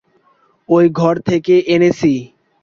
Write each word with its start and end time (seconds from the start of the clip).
ঐ 0.69 0.77
ঘর 0.91 1.15
থেকে 1.21 1.55
এনেছি। 1.67 2.11